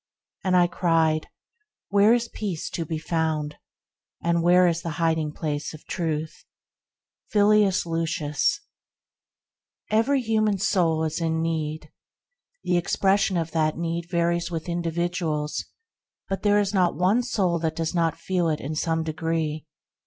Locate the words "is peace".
2.15-2.71